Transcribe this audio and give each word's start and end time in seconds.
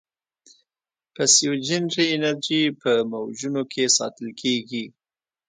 پسیوجنري 1.13 2.05
انرژي 2.15 2.61
په 2.81 2.91
موجونو 3.11 3.61
کې 3.71 3.83
ساتل 3.97 4.27
کېږي. 4.41 4.85